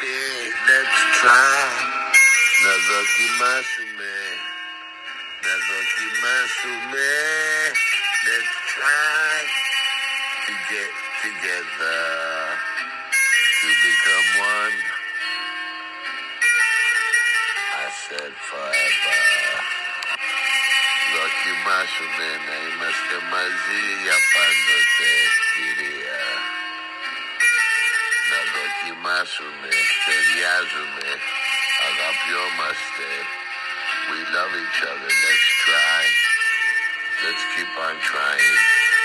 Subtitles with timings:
[0.00, 1.62] Baby, let's try.
[2.64, 4.16] Nazokimasume.
[5.42, 7.14] Nazokimasume.
[8.26, 9.34] Let's try
[10.46, 10.92] to get
[11.22, 12.02] together
[13.60, 14.76] to become one.
[17.58, 19.20] I said forever.
[21.12, 25.12] Zokimasume na imaskemazi ya pandote
[25.54, 26.20] kiria.
[28.88, 29.70] Nazokimasume,
[30.06, 31.10] teriazume,
[31.88, 33.10] agapiomaste.
[34.10, 35.08] We love each other.
[35.08, 36.04] Let's try.
[37.24, 38.97] Let's keep on trying.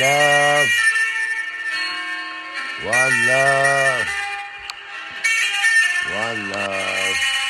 [0.00, 0.68] Love.
[2.84, 4.06] One love.
[6.14, 7.47] One love.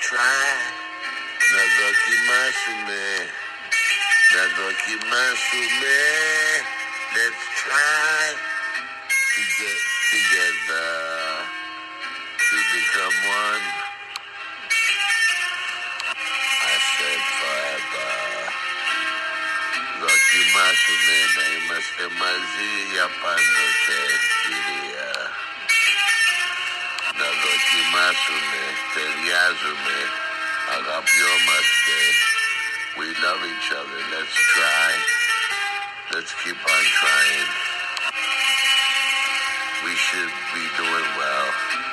[0.00, 0.54] Try.
[1.52, 3.06] Nazokimasume.
[4.34, 5.98] Nazokimasume.
[7.16, 8.34] Let's try
[9.34, 9.80] to get
[10.12, 10.90] together
[12.38, 13.66] to become one.
[16.50, 18.12] I said forever.
[20.00, 24.00] Zokimasume na imaskemazi ya pandote
[24.42, 24.79] kiria.
[33.00, 34.00] We love each other.
[34.12, 34.90] Let's try.
[36.12, 37.48] Let's keep on trying.
[39.84, 41.89] We should be doing well.